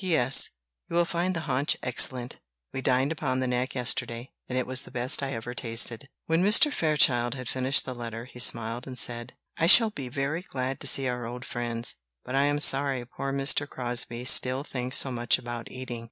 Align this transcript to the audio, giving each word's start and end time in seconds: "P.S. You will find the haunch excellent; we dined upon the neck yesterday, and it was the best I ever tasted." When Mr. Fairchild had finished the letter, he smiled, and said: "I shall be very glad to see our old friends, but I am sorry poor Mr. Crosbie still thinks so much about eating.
"P.S. 0.01 0.49
You 0.89 0.95
will 0.95 1.05
find 1.05 1.35
the 1.35 1.41
haunch 1.41 1.77
excellent; 1.83 2.39
we 2.73 2.81
dined 2.81 3.11
upon 3.11 3.39
the 3.39 3.45
neck 3.45 3.75
yesterday, 3.75 4.31
and 4.49 4.57
it 4.57 4.65
was 4.65 4.81
the 4.81 4.89
best 4.89 5.21
I 5.21 5.33
ever 5.33 5.53
tasted." 5.53 6.09
When 6.25 6.43
Mr. 6.43 6.73
Fairchild 6.73 7.35
had 7.35 7.47
finished 7.47 7.85
the 7.85 7.93
letter, 7.93 8.25
he 8.25 8.39
smiled, 8.39 8.87
and 8.87 8.97
said: 8.97 9.33
"I 9.59 9.67
shall 9.67 9.91
be 9.91 10.09
very 10.09 10.41
glad 10.41 10.79
to 10.79 10.87
see 10.87 11.07
our 11.07 11.27
old 11.27 11.45
friends, 11.45 11.97
but 12.25 12.33
I 12.33 12.45
am 12.45 12.59
sorry 12.59 13.05
poor 13.05 13.31
Mr. 13.31 13.69
Crosbie 13.69 14.25
still 14.25 14.63
thinks 14.63 14.97
so 14.97 15.11
much 15.11 15.37
about 15.37 15.69
eating. 15.69 15.99